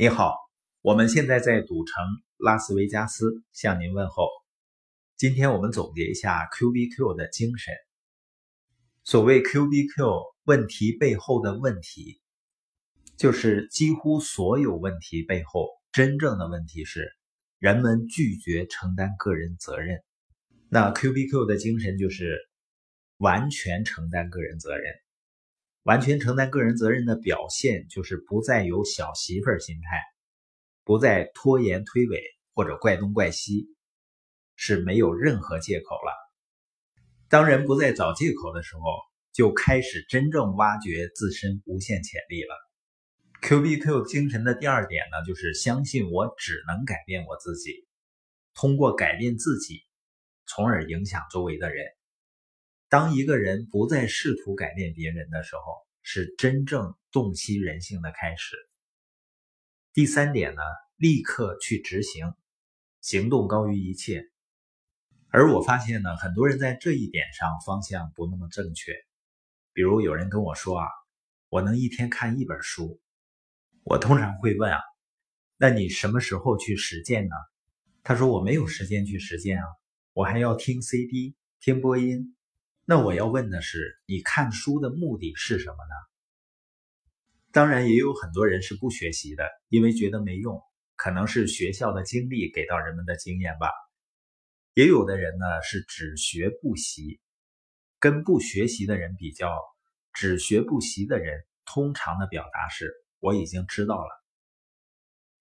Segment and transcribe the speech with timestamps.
[0.00, 0.36] 你好，
[0.80, 1.96] 我们现在在赌城
[2.36, 4.28] 拉斯维加斯向您问候。
[5.16, 7.74] 今天我们总结一下 Q B Q 的精神。
[9.02, 12.20] 所谓 Q B Q，问题背后的问题，
[13.16, 17.10] 就是几乎所有问题背后真正的问题是
[17.58, 19.98] 人们拒绝承担个人责任。
[20.68, 22.38] 那 Q B Q 的精神就是
[23.16, 24.94] 完全承担个人责任。
[25.88, 30.02] 完全承担个人责任的表现，就是不再有小媳妇儿心态，
[30.84, 32.20] 不再拖延推诿
[32.54, 33.68] 或者怪东怪西，
[34.54, 36.12] 是没有任何借口了。
[37.30, 38.82] 当人不再找借口的时候，
[39.32, 42.54] 就开始真正挖掘自身无限潜力了。
[43.40, 47.86] Q B Q 精神的第二点呢，就是相信我只能改变我自己，
[48.52, 49.80] 通过改变自己，
[50.44, 51.86] 从而影响周围的人。
[52.88, 55.62] 当一个人不再试图改变别人的时候，
[56.00, 58.56] 是真正洞悉人性的开始。
[59.92, 60.62] 第三点呢，
[60.96, 62.32] 立刻去执行，
[63.02, 64.24] 行动高于一切。
[65.28, 68.94] 而我发现呢，很多人在这一点上方向不那么正确。
[69.74, 70.86] 比如有人跟我说啊，
[71.50, 72.98] 我能一天看一本书，
[73.82, 74.80] 我通常会问啊，
[75.58, 77.36] 那你什么时候去实践呢？
[78.02, 79.64] 他说我没有时间去实践啊，
[80.14, 82.34] 我还要听 CD，听播音。
[82.90, 85.94] 那我要问的是，你看书的目的是什么呢？
[87.52, 90.58] 当然，也有很多人是不学习的，因为觉得没用，
[90.96, 93.70] 可能是学校的经历给到人们的经验吧。
[94.72, 97.20] 也有的人呢是只学不习，
[97.98, 99.54] 跟不学习的人比较，
[100.14, 104.08] 只学不习的人通常的表达是“我已经知道了”。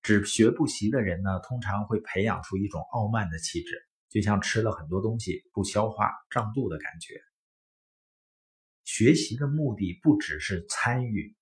[0.03, 7.17] 只学不习的人呢，通常会培养出一种傲慢的气质，就像吃了很多东西不消化、胀肚的感觉。
[8.97, 11.35] 学习的目的不只是参与、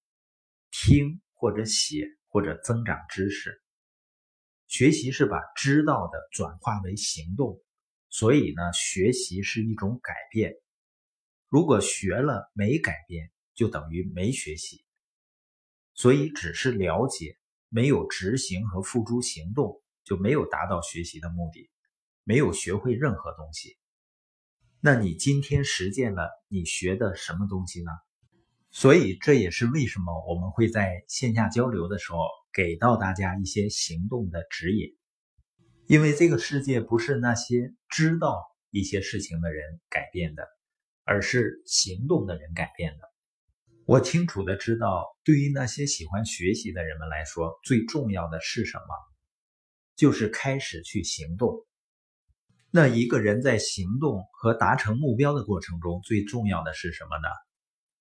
[0.71, 3.61] 听或者写或者增长知识，
[4.67, 7.63] 学习是把知道的转化为行动，
[8.09, 10.53] 所以呢，学习是一种改变。
[11.47, 14.83] 如果学了没改变，就等于没学习。
[15.93, 17.37] 所以，只是了解，
[17.69, 21.69] 没有执行和付诸行动，就没有达到学习的目的，
[22.25, 23.77] 没有学会任何东西。
[24.85, 27.89] 那你今天实践了你学的什么东西呢？
[28.69, 32.19] 所以这也是为什么我们会在线下交流的时候
[32.53, 34.95] 给到大家一些行动的指引，
[35.87, 40.47] 因为这个世界不是那些知道一些事情的人改变的，
[41.03, 43.09] 而是行动的人改变的。
[43.87, 48.85] 我清楚的知道，对于那些喜欢学习的人们来说，最重要的是什么？
[49.95, 51.65] 就是开始去行动。
[52.75, 57.29] 那一个人在行动和达成目标的过程中，最重要的是什么呢？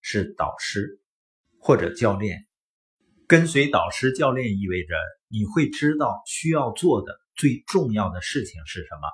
[0.01, 1.01] 是导师
[1.61, 2.45] 或者教练。
[3.29, 4.97] 跟随导师、教练意味着
[5.29, 9.09] 你会知道需要做的最重要的事情是什么，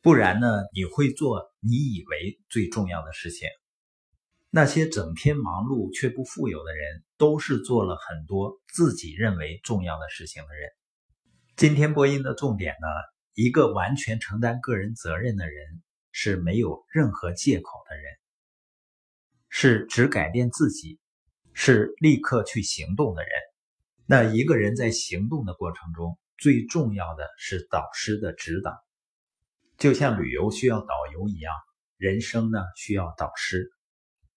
[0.00, 3.46] 不然呢，你会做你以为最重要的事情。
[4.48, 10.70] 那些整天忙碌却不富有的人，都是做了很多自己认为重要的事情的人。
[11.58, 12.88] 今天播音的重点呢？
[13.38, 18.18] 一个完全承担个人责任的人，是没有任何借口的人，
[19.48, 20.98] 是只改变自己，
[21.52, 23.30] 是立刻去行动的人。
[24.06, 28.76] 那一个人在行动的过程中，最重要的是导师的指导，
[29.76, 31.54] 就像旅游需要导游一样，
[31.96, 33.70] 人生呢需要导师。